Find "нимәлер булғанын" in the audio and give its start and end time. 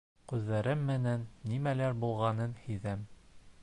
1.53-2.61